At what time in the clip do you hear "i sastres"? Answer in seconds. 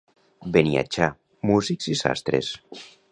1.97-2.51